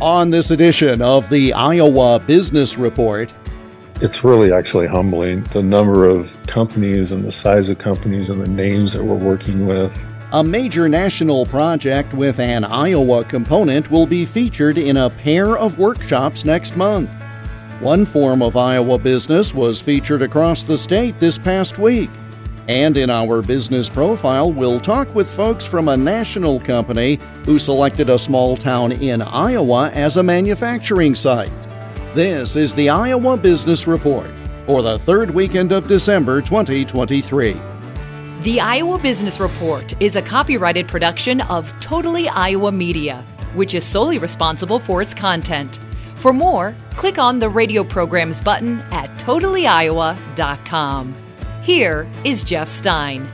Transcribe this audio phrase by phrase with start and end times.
[0.00, 3.32] On this edition of the Iowa Business Report,
[4.02, 8.48] it's really actually humbling the number of companies and the size of companies and the
[8.48, 9.98] names that we're working with.
[10.32, 15.78] A major national project with an Iowa component will be featured in a pair of
[15.78, 17.10] workshops next month.
[17.80, 22.10] One form of Iowa business was featured across the state this past week.
[22.68, 28.10] And in our business profile, we'll talk with folks from a national company who selected
[28.10, 31.50] a small town in Iowa as a manufacturing site.
[32.14, 34.28] This is the Iowa Business Report
[34.64, 37.56] for the third weekend of December 2023.
[38.42, 43.24] The Iowa Business Report is a copyrighted production of Totally Iowa Media,
[43.54, 45.78] which is solely responsible for its content.
[46.16, 51.25] For more, click on the radio programs button at totallyiowa.com.
[51.66, 53.26] Here is Jeff Stein.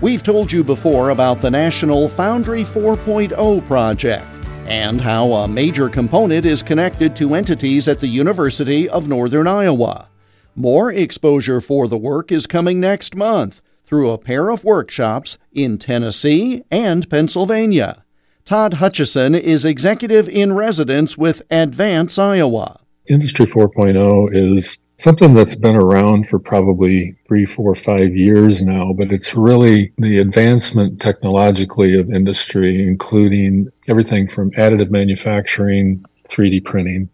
[0.00, 4.24] We've told you before about the National Foundry 4.0 project
[4.68, 10.08] and how a major component is connected to entities at the University of Northern Iowa.
[10.54, 15.76] More exposure for the work is coming next month through a pair of workshops in
[15.76, 18.04] Tennessee and Pennsylvania.
[18.44, 22.78] Todd Hutchison is executive in residence with Advance Iowa.
[23.08, 29.12] Industry 4.0 is something that's been around for probably three, four, five years now, but
[29.12, 37.08] it's really the advancement technologically of industry, including everything from additive manufacturing, 3D printing,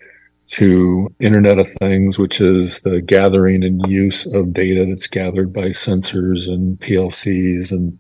[0.47, 5.69] to Internet of Things, which is the gathering and use of data that's gathered by
[5.69, 7.99] sensors and PLCs and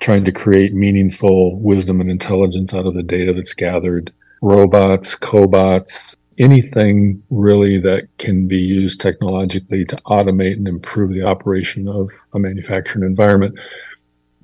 [0.00, 4.12] trying to create meaningful wisdom and intelligence out of the data that's gathered.
[4.40, 11.88] Robots, cobots, anything really that can be used technologically to automate and improve the operation
[11.88, 13.58] of a manufacturing environment.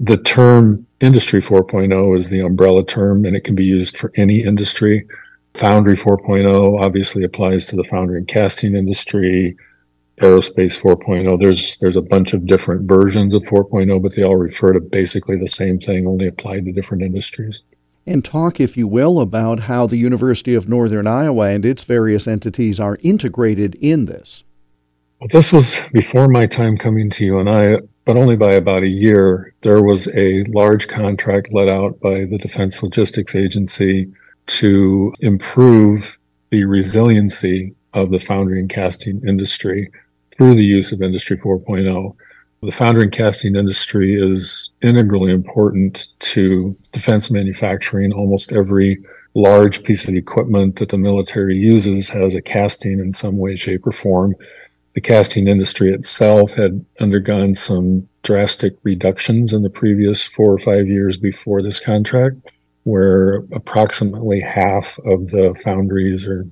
[0.01, 4.43] The term Industry 4.0 is the umbrella term and it can be used for any
[4.43, 5.07] industry.
[5.55, 9.57] Foundry 4.0 obviously applies to the foundry and casting industry.
[10.21, 14.73] Aerospace 4.0, there's, there's a bunch of different versions of 4.0, but they all refer
[14.73, 17.63] to basically the same thing, only applied to different industries
[18.09, 22.27] and talk, if you will, about how the University of Northern Iowa and its various
[22.27, 24.45] entities are integrated in this.
[25.21, 28.85] Well, this was before my time coming to you, and I, but only by about
[28.85, 29.53] a year.
[29.63, 34.13] There was a large contract let out by the Defense Logistics Agency
[34.47, 36.19] to improve
[36.51, 39.91] the resiliency of the foundry and casting industry
[40.31, 42.15] through the use of Industry 4.0.
[42.61, 48.13] The foundry and casting industry is integrally important to defense manufacturing.
[48.13, 48.99] Almost every
[49.35, 53.87] large piece of equipment that the military uses has a casting in some way, shape,
[53.87, 54.35] or form.
[54.95, 60.89] The casting industry itself had undergone some drastic reductions in the previous four or five
[60.89, 62.51] years before this contract,
[62.83, 66.45] where approximately half of the foundries or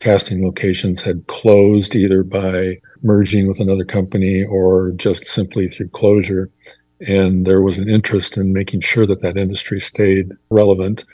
[0.00, 6.50] casting locations had closed either by merging with another company or just simply through closure.
[7.00, 11.04] And there was an interest in making sure that that industry stayed relevant.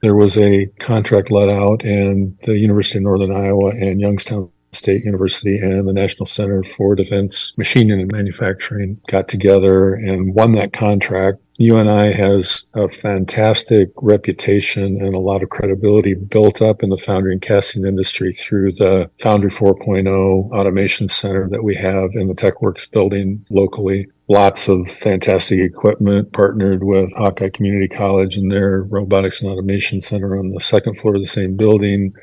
[0.00, 5.04] There was a contract let out, and the University of Northern Iowa and Youngstown State
[5.04, 10.72] University and the National Center for Defense Machining and Manufacturing got together and won that
[10.72, 16.98] contract UNI has a fantastic reputation and a lot of credibility built up in the
[16.98, 22.34] foundry and casting industry through the Foundry 4.0 automation center that we have in the
[22.34, 24.08] TechWorks building locally.
[24.28, 30.36] Lots of fantastic equipment partnered with Hawkeye Community College and their robotics and automation center
[30.36, 32.14] on the second floor of the same building.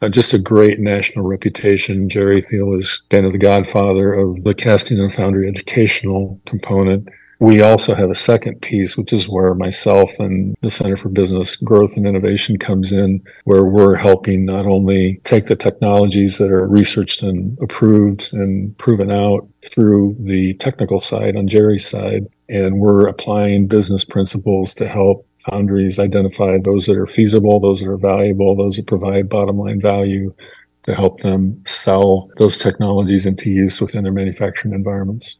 [0.00, 2.08] Uh, just a great national reputation.
[2.08, 7.08] Jerry Thiel is kind of the godfather of the casting and foundry educational component
[7.40, 11.54] we also have a second piece, which is where myself and the Center for Business
[11.54, 16.66] Growth and Innovation comes in, where we're helping not only take the technologies that are
[16.66, 23.06] researched and approved and proven out through the technical side on Jerry's side, and we're
[23.06, 28.56] applying business principles to help foundries identify those that are feasible, those that are valuable,
[28.56, 30.34] those that provide bottom line value
[30.82, 35.36] to help them sell those technologies into use within their manufacturing environments.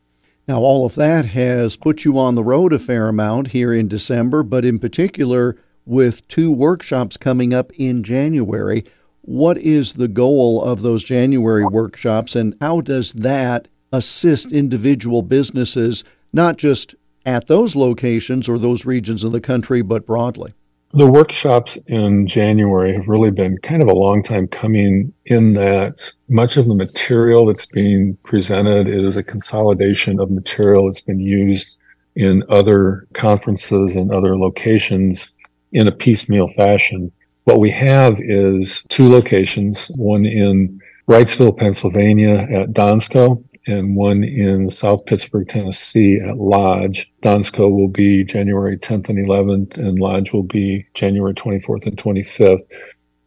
[0.49, 3.87] Now, all of that has put you on the road a fair amount here in
[3.87, 8.87] December, but in particular with two workshops coming up in January.
[9.21, 16.03] What is the goal of those January workshops, and how does that assist individual businesses,
[16.33, 16.95] not just
[17.27, 20.55] at those locations or those regions of the country, but broadly?
[20.95, 26.11] The workshops in January have really been kind of a long time coming in that
[26.31, 31.79] much of the material that's being presented is a consolidation of material that's been used
[32.17, 35.31] in other conferences and other locations
[35.73, 37.13] in a piecemeal fashion.
[37.45, 44.71] What we have is two locations, one in Wrightsville, Pennsylvania at Donsco, and one in
[44.71, 47.13] South Pittsburg, Tennessee at Lodge.
[47.23, 52.63] Donsco will be January 10th and 11th, and Lodge will be January 24th and 25th.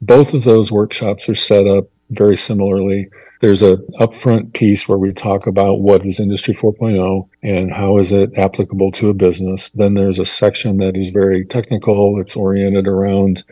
[0.02, 3.08] Both of those workshops are set up very similarly.
[3.42, 8.12] There's a upfront piece where we talk about what is Industry 4.0 and how is
[8.12, 9.72] it applicable to a business.
[9.72, 12.20] Then there's a section that is very technical.
[12.22, 13.44] It's oriented around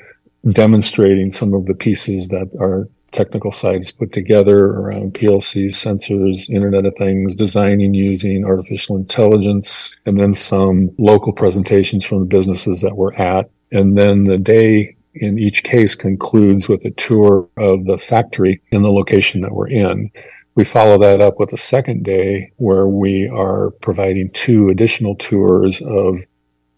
[0.51, 6.49] demonstrating some of the pieces that our technical side is put together around PLCs, sensors,
[6.49, 12.81] Internet of Things, designing using artificial intelligence, and then some local presentations from the businesses
[12.81, 13.49] that we're at.
[13.71, 18.83] And then the day in each case concludes with a tour of the factory in
[18.83, 20.11] the location that we're in.
[20.55, 25.81] We follow that up with a second day where we are providing two additional tours
[25.81, 26.19] of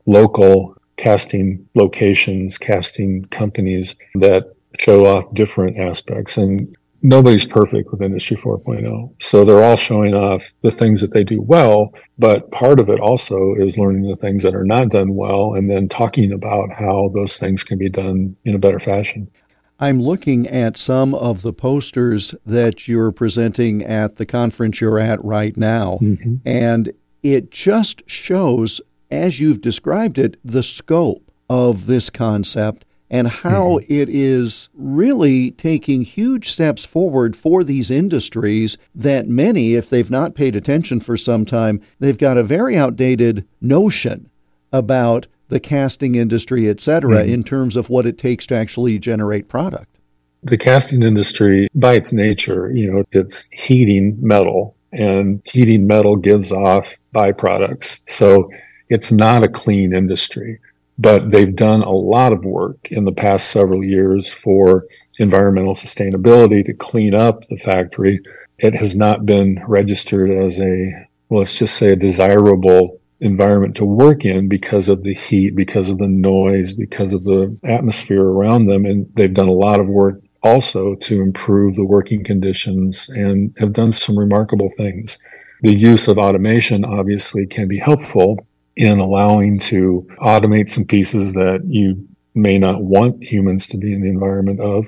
[0.05, 6.37] local casting locations, casting companies that show off different aspects.
[6.37, 9.13] And nobody's perfect with Industry 4.0.
[9.21, 11.93] So they're all showing off the things that they do well.
[12.17, 15.69] But part of it also is learning the things that are not done well and
[15.69, 19.29] then talking about how those things can be done in a better fashion.
[19.79, 25.23] I'm looking at some of the posters that you're presenting at the conference you're at
[25.25, 25.97] right now.
[25.99, 26.35] Mm-hmm.
[26.45, 28.79] And it just shows,
[29.09, 33.93] as you've described it, the scope of this concept and how mm-hmm.
[33.93, 40.33] it is really taking huge steps forward for these industries that many, if they've not
[40.33, 44.29] paid attention for some time, they've got a very outdated notion
[44.71, 47.33] about the casting industry, et cetera, mm-hmm.
[47.33, 49.97] in terms of what it takes to actually generate product.
[50.43, 56.51] The casting industry, by its nature, you know, it's heating metal and heating metal gives
[56.51, 58.01] off byproducts.
[58.07, 58.49] So
[58.87, 60.59] it's not a clean industry
[61.01, 64.85] but they've done a lot of work in the past several years for
[65.17, 68.19] environmental sustainability to clean up the factory.
[68.59, 73.85] It has not been registered as a, well, let's just say a desirable environment to
[73.85, 78.67] work in because of the heat, because of the noise, because of the atmosphere around
[78.67, 78.85] them.
[78.85, 83.73] And they've done a lot of work also to improve the working conditions and have
[83.73, 85.17] done some remarkable things.
[85.61, 88.45] The use of automation obviously can be helpful
[88.75, 94.01] in allowing to automate some pieces that you may not want humans to be in
[94.01, 94.87] the environment of.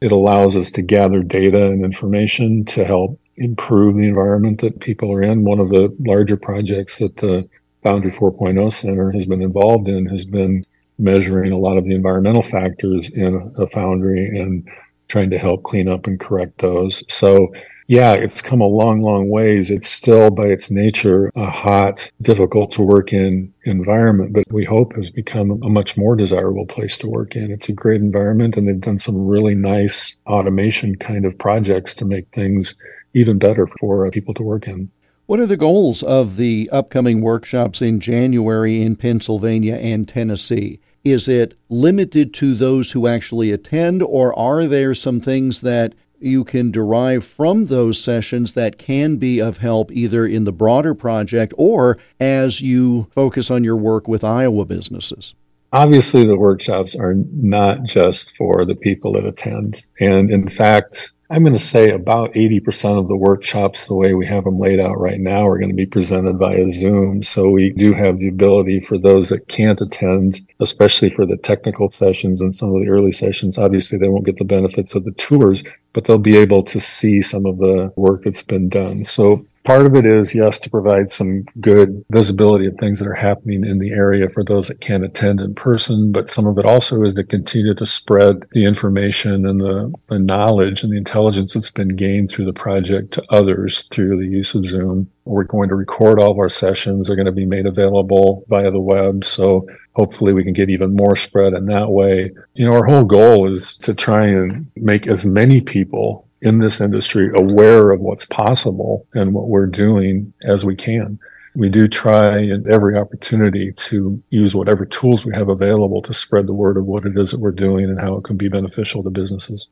[0.00, 5.12] It allows us to gather data and information to help improve the environment that people
[5.12, 5.44] are in.
[5.44, 7.48] One of the larger projects that the
[7.82, 10.64] Foundry 4.0 Center has been involved in has been
[10.98, 14.68] measuring a lot of the environmental factors in a foundry and
[15.08, 17.02] trying to help clean up and correct those.
[17.12, 17.52] So
[17.90, 19.68] yeah, it's come a long, long ways.
[19.68, 24.94] It's still by its nature a hot, difficult to work in environment, but we hope
[24.94, 27.50] has become a much more desirable place to work in.
[27.50, 32.04] It's a great environment and they've done some really nice automation kind of projects to
[32.04, 32.80] make things
[33.12, 34.88] even better for people to work in.
[35.26, 40.78] What are the goals of the upcoming workshops in January in Pennsylvania and Tennessee?
[41.02, 46.44] Is it limited to those who actually attend, or are there some things that you
[46.44, 51.52] can derive from those sessions that can be of help either in the broader project
[51.56, 55.34] or as you focus on your work with Iowa businesses?
[55.72, 59.82] Obviously, the workshops are not just for the people that attend.
[60.00, 64.26] And in fact, I'm going to say about 80% of the workshops, the way we
[64.26, 67.22] have them laid out right now, are going to be presented via Zoom.
[67.22, 71.88] So we do have the ability for those that can't attend, especially for the technical
[71.92, 73.58] sessions and some of the early sessions.
[73.58, 75.62] Obviously, they won't get the benefits of the tours,
[75.92, 79.04] but they'll be able to see some of the work that's been done.
[79.04, 83.14] So Part of it is, yes, to provide some good visibility of things that are
[83.14, 86.12] happening in the area for those that can't attend in person.
[86.12, 90.18] But some of it also is to continue to spread the information and the, the
[90.18, 94.54] knowledge and the intelligence that's been gained through the project to others through the use
[94.54, 95.10] of Zoom.
[95.26, 97.06] We're going to record all of our sessions.
[97.06, 99.24] They're going to be made available via the web.
[99.24, 102.30] So hopefully we can get even more spread in that way.
[102.54, 106.80] You know, our whole goal is to try and make as many people in this
[106.80, 111.18] industry aware of what's possible and what we're doing as we can.
[111.54, 116.46] We do try in every opportunity to use whatever tools we have available to spread
[116.46, 119.02] the word of what it is that we're doing and how it can be beneficial
[119.02, 119.68] to businesses.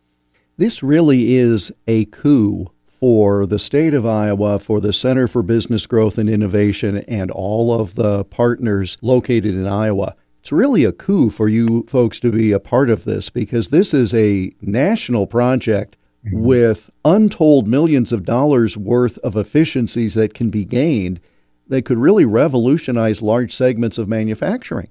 [0.56, 5.86] This really is a coup for the state of Iowa, for the Center for Business
[5.86, 10.16] Growth and Innovation, and all of the partners located in Iowa.
[10.40, 13.94] It's really a coup for you folks to be a part of this because this
[13.94, 15.96] is a national project
[16.28, 16.44] mm-hmm.
[16.44, 21.20] with untold millions of dollars worth of efficiencies that can be gained
[21.68, 24.88] that could really revolutionize large segments of manufacturing.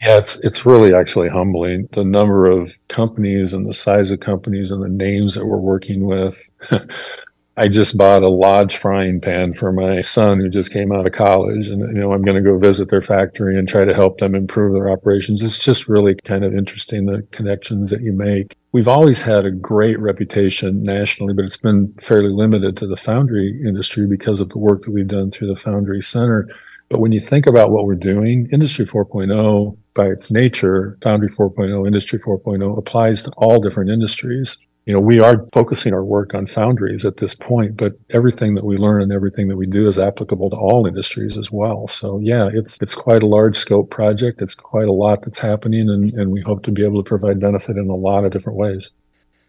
[0.00, 4.70] Yeah, it's it's really actually humbling the number of companies and the size of companies
[4.70, 6.34] and the names that we're working with.
[7.56, 11.12] I just bought a Lodge frying pan for my son who just came out of
[11.12, 14.18] college, and you know I'm going to go visit their factory and try to help
[14.18, 15.42] them improve their operations.
[15.42, 18.56] It's just really kind of interesting the connections that you make.
[18.72, 23.60] We've always had a great reputation nationally, but it's been fairly limited to the foundry
[23.66, 26.48] industry because of the work that we've done through the Foundry Center.
[26.88, 31.86] But when you think about what we're doing, Industry 4.0, by its nature, Foundry 4.0,
[31.86, 36.46] Industry 4.0 applies to all different industries you know, we are focusing our work on
[36.46, 39.98] foundries at this point, but everything that we learn and everything that we do is
[39.98, 41.86] applicable to all industries as well.
[41.86, 44.40] So yeah, it's it's quite a large scope project.
[44.40, 47.40] It's quite a lot that's happening and, and we hope to be able to provide
[47.40, 48.90] benefit in a lot of different ways.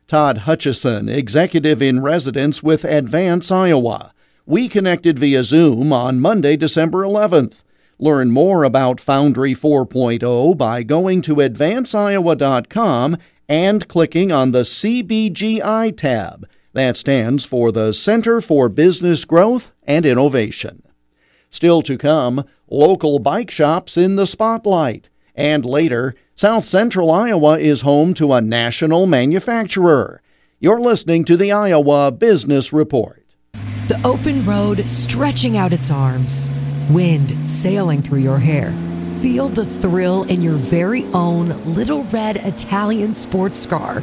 [0.07, 4.13] Todd Hutchison, executive in residence with Advance Iowa.
[4.45, 7.63] We connected via Zoom on Monday, December 11th.
[7.97, 13.17] Learn more about Foundry 4.0 by going to advanceiowa.com
[13.51, 16.48] and clicking on the CBGI tab.
[16.72, 20.84] That stands for the Center for Business Growth and Innovation.
[21.50, 25.10] Still to come, local bike shops in the spotlight.
[25.36, 30.22] And later, South Central Iowa is home to a national manufacturer.
[30.62, 33.25] You're listening to the Iowa Business Report.
[33.89, 36.50] The open road stretching out its arms,
[36.89, 38.74] wind sailing through your hair
[39.21, 44.01] Feel the thrill in your very own little red Italian sports car.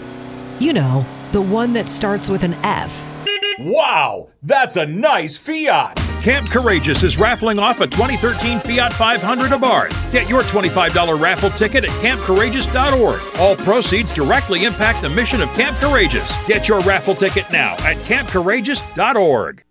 [0.61, 3.11] You know, the one that starts with an F.
[3.59, 5.97] Wow, that's a nice Fiat!
[6.23, 10.13] Camp Courageous is raffling off a 2013 Fiat 500 Abarth.
[10.13, 13.21] Get your $25 raffle ticket at campcourageous.org.
[13.41, 16.33] All proceeds directly impact the mission of Camp Courageous.
[16.47, 19.65] Get your raffle ticket now at campcourageous.org.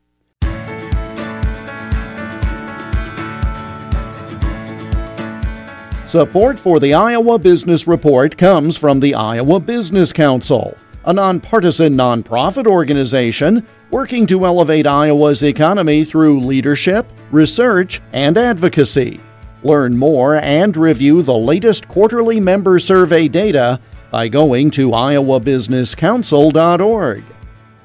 [6.07, 12.65] Support for the Iowa Business Report comes from the Iowa Business Council, a nonpartisan nonprofit
[12.65, 19.19] organization working to elevate Iowa's economy through leadership, research, and advocacy.
[19.63, 23.77] Learn more and review the latest quarterly member survey data
[24.09, 27.23] by going to iowabusinesscouncil.org.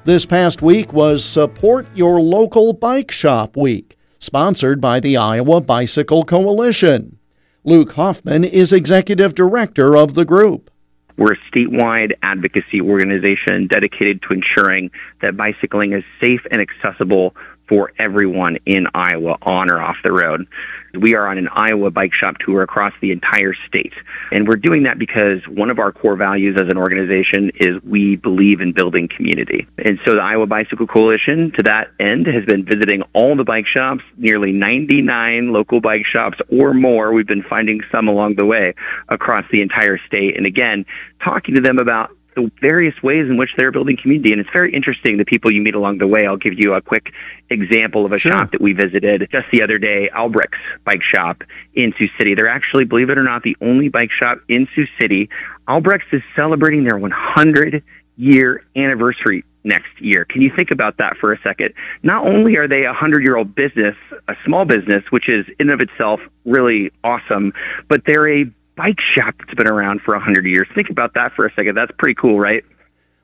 [0.05, 6.23] This past week was Support Your Local Bike Shop Week, sponsored by the Iowa Bicycle
[6.23, 7.19] Coalition.
[7.65, 10.69] Luke Hoffman is executive director of the group.
[11.15, 14.91] We're a statewide advocacy organization dedicated to ensuring
[15.21, 17.35] that bicycling is safe and accessible
[17.69, 20.45] for everyone in Iowa on or off the road.
[20.93, 23.93] We are on an Iowa bike shop tour across the entire state.
[24.31, 28.15] And we're doing that because one of our core values as an organization is we
[28.15, 29.67] believe in building community.
[29.79, 33.65] And so the Iowa Bicycle Coalition, to that end, has been visiting all the bike
[33.65, 37.11] shops, nearly 99 local bike shops or more.
[37.11, 38.75] We've been finding some along the way
[39.09, 40.37] across the entire state.
[40.37, 40.85] And again,
[41.23, 44.31] talking to them about the various ways in which they're building community.
[44.31, 46.25] And it's very interesting the people you meet along the way.
[46.25, 47.13] I'll give you a quick
[47.49, 48.31] example of a sure.
[48.31, 52.35] shop that we visited just the other day, Albrecht's Bike Shop in Sioux City.
[52.35, 55.29] They're actually, believe it or not, the only bike shop in Sioux City.
[55.67, 57.83] Albrecht's is celebrating their 100
[58.17, 60.25] year anniversary next year.
[60.25, 61.73] Can you think about that for a second?
[62.03, 63.95] Not only are they a 100 year old business,
[64.27, 67.53] a small business, which is in and of itself really awesome,
[67.87, 70.67] but they're a bike shop that's been around for 100 years.
[70.73, 71.75] Think about that for a second.
[71.75, 72.63] That's pretty cool, right?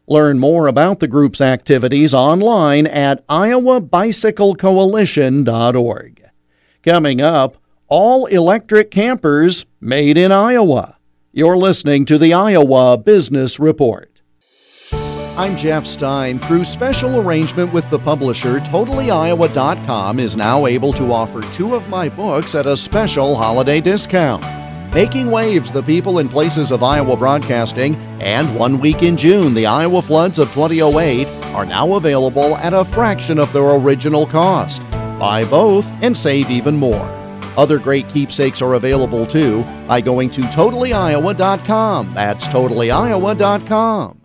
[0.08, 6.24] Learn more about the group's activities online at iowabicyclecoalition.org.
[6.84, 10.98] Coming up, all electric campers made in Iowa.
[11.32, 14.10] You're listening to the Iowa Business Report.
[15.40, 16.40] I'm Jeff Stein.
[16.40, 22.10] Through special arrangement with the publisher, TotallyIowa.com is now able to offer two of my
[22.10, 24.44] books at a special holiday discount.
[24.94, 29.68] Making Waves, the people and places of Iowa broadcasting, and One Week in June, the
[29.68, 34.82] Iowa floods of 2008, are now available at a fraction of their original cost.
[34.92, 37.08] Buy both and save even more.
[37.56, 42.14] Other great keepsakes are available too by going to totallyiowa.com.
[42.16, 44.16] That's totallyiowa.com.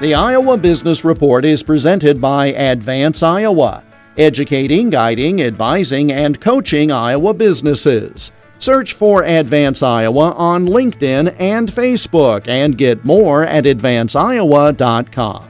[0.00, 3.84] The Iowa Business Report is presented by Advance Iowa
[4.16, 8.32] educating, guiding, advising, and coaching Iowa businesses.
[8.58, 15.48] Search for Advance Iowa on LinkedIn and Facebook and get more at advanceiowa.com.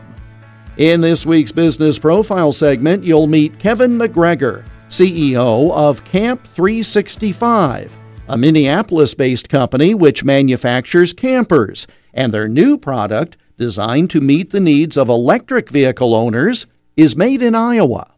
[0.78, 7.94] In this week's Business Profile segment, you'll meet Kevin McGregor, CEO of Camp 365,
[8.28, 14.60] a Minneapolis based company which manufactures campers, and their new product, designed to meet the
[14.60, 16.66] needs of electric vehicle owners,
[16.96, 18.11] is made in Iowa.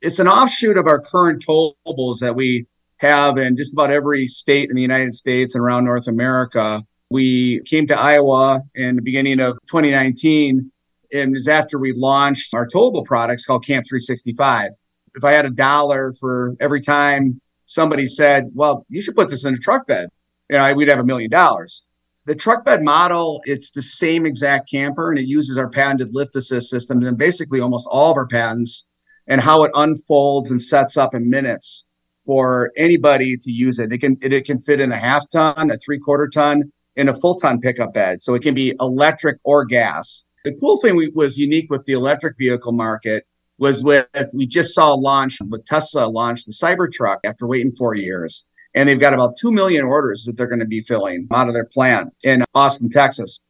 [0.00, 2.66] It's an offshoot of our current towables that we
[2.98, 6.84] have in just about every state in the United States and around North America.
[7.10, 10.70] We came to Iowa in the beginning of 2019,
[11.12, 14.70] and it was after we launched our towable products called Camp 365.
[15.16, 19.44] If I had a dollar for every time somebody said, "Well, you should put this
[19.44, 20.10] in a truck bed,"
[20.48, 21.82] you know, we'd have a million dollars.
[22.26, 26.36] The truck bed model, it's the same exact camper, and it uses our patented lift
[26.36, 28.84] assist system and basically almost all of our patents
[29.28, 31.84] and how it unfolds and sets up in minutes
[32.26, 33.92] for anybody to use it.
[33.92, 37.08] It can it, it can fit in a half ton, a three quarter ton, in
[37.08, 38.22] a full ton pickup bed.
[38.22, 40.24] So it can be electric or gas.
[40.44, 43.26] The cool thing we, was unique with the electric vehicle market
[43.58, 48.44] was with we just saw launch with Tesla launch the Cybertruck after waiting four years.
[48.74, 51.54] And they've got about 2 million orders that they're going to be filling out of
[51.54, 53.40] their plant in Austin, Texas.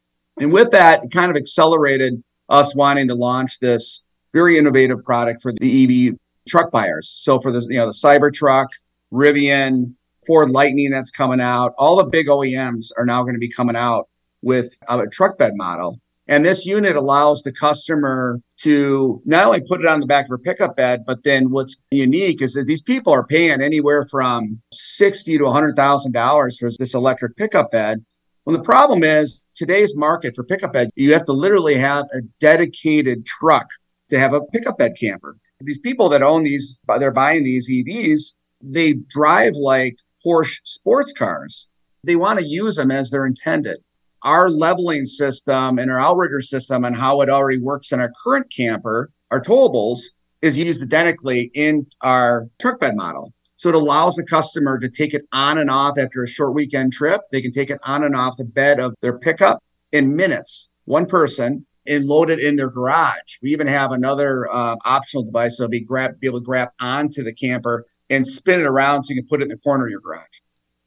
[0.41, 4.03] And with that, it kind of accelerated us wanting to launch this
[4.39, 5.71] very innovative product for the
[6.09, 6.17] EV
[6.49, 7.13] truck buyers.
[7.25, 8.69] So for the you know the Cybertruck,
[9.13, 9.95] Rivian,
[10.27, 13.77] Ford Lightning that's coming out, all the big OEMs are now going to be coming
[13.77, 14.09] out
[14.43, 15.99] with a truck bed model.
[16.31, 20.31] And this unit allows the customer to not only put it on the back of
[20.31, 24.61] her pickup bed, but then what's unique is that these people are paying anywhere from
[24.73, 28.05] sixty to hundred thousand dollars for this electric pickup bed.
[28.45, 32.21] Well, the problem is today's market for pickup bed, you have to literally have a
[32.41, 33.67] dedicated truck
[34.09, 38.35] to have a pickup bed camper these people that own these, they're buying these EVs,
[38.63, 41.69] they drive like Porsche sports cars.
[42.05, 43.79] They want to use them as they're intended.
[44.23, 48.53] Our leveling system and our outrigger system and how it already works in our current
[48.55, 50.01] camper, our towables,
[50.43, 53.33] is used identically in our truck bed model.
[53.57, 56.93] So it allows the customer to take it on and off after a short weekend
[56.93, 57.23] trip.
[57.33, 60.69] They can take it on and off the bed of their pickup in minutes.
[60.85, 63.39] One person and load it in their garage.
[63.43, 67.23] We even have another uh, optional device that'll be grab, be able to grab onto
[67.23, 69.91] the camper and spin it around so you can put it in the corner of
[69.91, 70.41] your garage.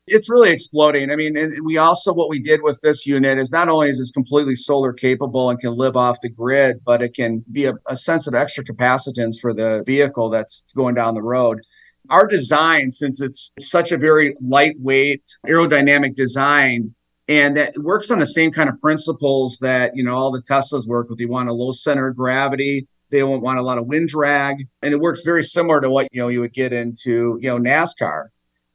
[0.08, 1.12] It's really exploding.
[1.12, 4.00] I mean, and we also what we did with this unit is not only is
[4.00, 7.74] this completely solar capable and can live off the grid, but it can be a,
[7.88, 11.62] a sense of extra capacitance for the vehicle that's going down the road
[12.10, 16.96] our design, since it's such a very lightweight aerodynamic design,
[17.32, 20.86] and that works on the same kind of principles that you know all the teslas
[20.86, 21.20] work with.
[21.22, 22.88] You want a low center of gravity.
[23.10, 24.67] They don't want a lot of wind drag.
[24.82, 27.58] And it works very similar to what you know you would get into you know
[27.58, 28.28] nascar.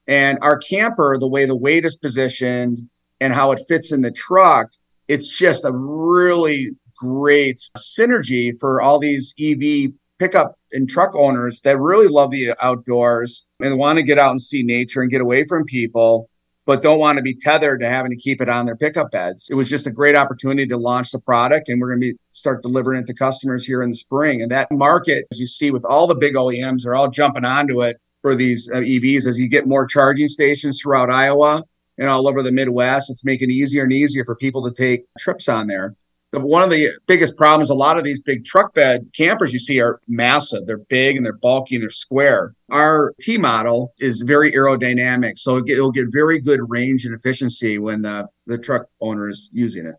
[0.07, 2.79] And our camper the way the weight is positioned
[3.21, 4.69] and how it fits in the truck
[5.09, 11.79] it's just a really great synergy for all these ev pickup and truck owners that
[11.79, 15.45] really love the outdoors and want to get out and see nature and get away
[15.45, 16.29] from people
[16.67, 19.49] but don't want to be tethered to having to keep it on their pickup beds.
[19.49, 22.19] It was just a great opportunity to launch the product and we're going to be
[22.33, 24.43] start delivering it to customers here in the spring.
[24.43, 27.83] And that market, as you see with all the big OEMs, are all jumping onto
[27.83, 31.63] it for these uh, EVs as you get more charging stations throughout Iowa
[31.99, 33.11] and all over the Midwest.
[33.11, 35.95] It's making it easier and easier for people to take trips on there
[36.43, 39.81] one of the biggest problems a lot of these big truck bed campers you see
[39.81, 40.67] are massive.
[40.67, 42.55] They're big and they're bulky and they're square.
[42.71, 48.03] Our t model is very aerodynamic so it'll get very good range and efficiency when
[48.03, 49.95] the, the truck owner is using it.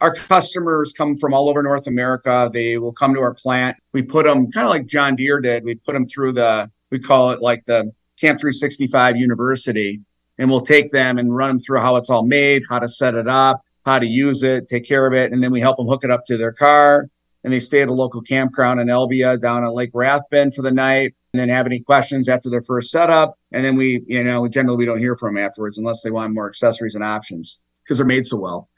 [0.00, 2.50] Our customers come from all over north america.
[2.52, 3.76] They will come to our plant.
[3.92, 6.98] We put them kind of like john deere did we put them through the we
[6.98, 10.00] call it like the camp 365 university
[10.38, 13.14] and we'll take them and run them through how it's all made how to set
[13.14, 15.86] it up how to use it, take care of it, and then we help them
[15.86, 17.08] hook it up to their car.
[17.42, 20.70] And they stay at a local campground in Albia down at Lake Rathbun for the
[20.70, 23.38] night, and then have any questions after their first setup.
[23.52, 26.32] And then we, you know, generally we don't hear from them afterwards unless they want
[26.32, 28.68] more accessories and options because they're made so well.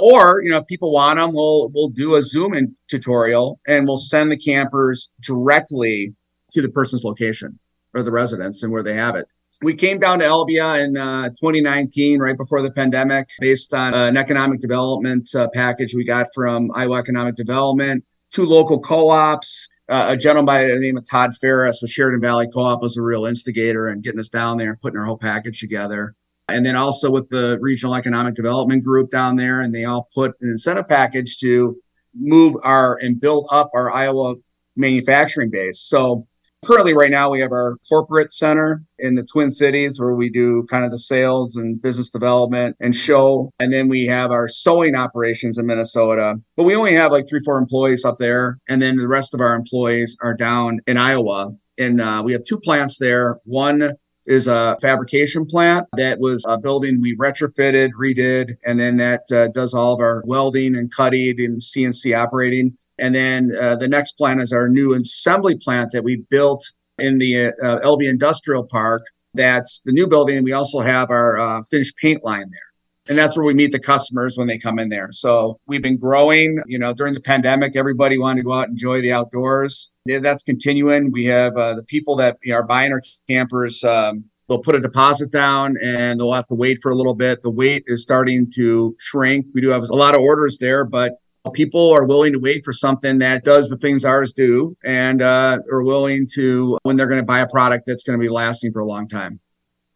[0.00, 3.88] Or, you know, if people want them, we'll we'll do a Zoom in tutorial and
[3.88, 6.14] we'll send the campers directly
[6.52, 7.58] to the person's location
[7.92, 9.26] or the residence and where they have it
[9.62, 14.16] we came down to Albia in uh, 2019, right before the pandemic, based on an
[14.16, 19.68] economic development uh, package we got from Iowa Economic Development, two local co-ops.
[19.88, 23.02] Uh, a gentleman by the name of Todd Ferris with Chariton Valley Co-op was a
[23.02, 26.14] real instigator in getting us down there and putting our whole package together.
[26.48, 30.32] And then also with the Regional Economic Development Group down there, and they all put
[30.40, 31.76] an incentive package to
[32.14, 34.36] move our and build up our Iowa
[34.76, 35.80] manufacturing base.
[35.80, 36.26] So
[36.64, 40.64] currently right now we have our corporate center in the twin cities where we do
[40.70, 43.52] kind of the sales and business development and show.
[43.58, 47.40] And then we have our sewing operations in minnesota but we only have like three
[47.44, 48.58] four employees up there.
[48.68, 51.52] And then the rest of our employees are down in iowa.
[51.78, 53.38] And uh, we have two plants there.
[53.44, 53.92] One
[54.26, 59.48] is a fabrication plant that was a building we retrofitted redid and then that uh,
[59.48, 64.12] does all of our welding and cutting and cnc operating and then uh, the next
[64.12, 66.64] plant is our new assembly plant that we built
[66.98, 69.02] in the uh, LB Industrial Park.
[69.34, 70.44] That's the new building.
[70.44, 72.60] We also have our uh, finished paint line there.
[73.08, 75.10] And that's where we meet the customers when they come in there.
[75.10, 76.62] So we've been growing.
[76.66, 79.90] You know, during the pandemic, everybody wanted to go out and enjoy the outdoors.
[80.06, 81.10] That's continuing.
[81.10, 83.82] We have uh, the people that are buying our campers.
[83.82, 87.42] Um, they'll put a deposit down and they'll have to wait for a little bit.
[87.42, 89.46] The wait is starting to shrink.
[89.54, 91.14] We do have a lot of orders there, but
[91.50, 95.58] people are willing to wait for something that does the things ours do and uh,
[95.70, 98.72] are willing to when they're going to buy a product that's going to be lasting
[98.72, 99.40] for a long time.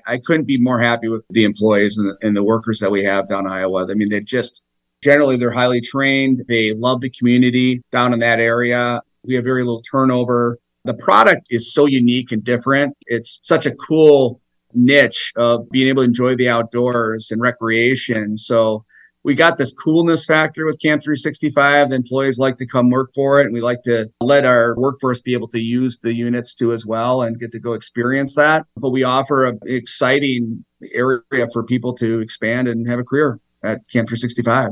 [0.08, 3.02] I couldn't be more happy with the employees and the, and the workers that we
[3.04, 3.86] have down in Iowa.
[3.88, 4.62] I mean, they just
[5.02, 6.44] generally they're highly trained.
[6.48, 9.02] They love the community down in that area.
[9.24, 10.58] We have very little turnover.
[10.84, 12.96] The product is so unique and different.
[13.06, 14.40] It's such a cool
[14.72, 18.36] niche of being able to enjoy the outdoors and recreation.
[18.36, 18.84] So
[19.26, 21.90] we got this coolness factor with Camp 365.
[21.90, 25.20] The employees like to come work for it, and we like to let our workforce
[25.20, 28.64] be able to use the units too as well and get to go experience that.
[28.76, 33.78] But we offer an exciting area for people to expand and have a career at
[33.88, 34.70] Camp 365.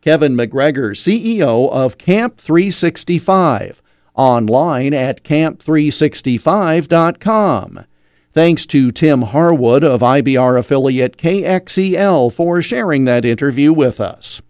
[0.00, 3.82] Kevin McGregor, CEO of Camp 365,
[4.14, 7.84] online at camp365.com.
[8.32, 14.40] Thanks to Tim Harwood of IBR affiliate KXEL for sharing that interview with us.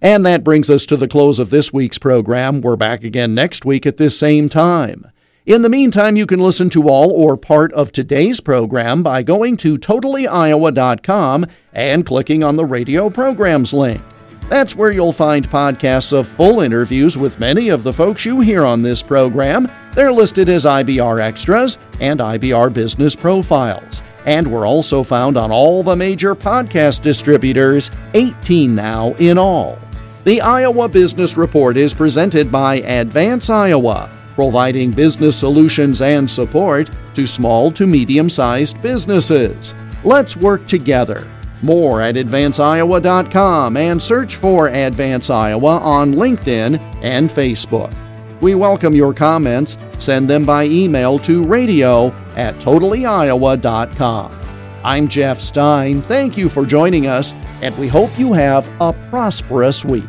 [0.00, 2.60] And that brings us to the close of this week's program.
[2.60, 5.04] We're back again next week at this same time.
[5.46, 9.56] In the meantime, you can listen to all or part of today's program by going
[9.58, 14.02] to totallyiowa.com and clicking on the radio programs link.
[14.48, 18.64] That's where you'll find podcasts of full interviews with many of the folks you hear
[18.64, 19.66] on this program.
[19.94, 24.02] They're listed as IBR Extras and IBR Business Profiles.
[24.26, 29.78] And we're also found on all the major podcast distributors, 18 now in all.
[30.24, 37.26] The Iowa Business Report is presented by Advance Iowa, providing business solutions and support to
[37.26, 39.74] small to medium sized businesses.
[40.04, 41.26] Let's work together
[41.62, 47.94] more at advanceiowa.com and search for Advance Iowa on LinkedIn and Facebook.
[48.40, 49.78] We welcome your comments.
[49.98, 54.38] Send them by email to radio at totallyiowa.com.
[54.84, 56.02] I'm Jeff Stein.
[56.02, 60.02] Thank you for joining us, and we hope you have a prosperous week.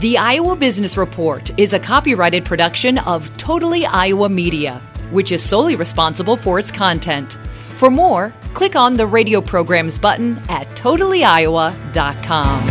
[0.00, 4.74] The Iowa Business Report is a copyrighted production of Totally Iowa Media,
[5.10, 7.38] which is solely responsible for its content.
[7.78, 12.67] For more, click on the radio programs button at totallyiowa.com.